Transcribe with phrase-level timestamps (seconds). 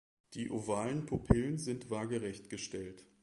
[0.33, 3.05] Die ovalen Pupillen sind waagerecht gestellt.